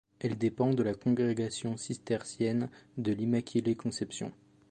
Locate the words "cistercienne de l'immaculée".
1.77-3.75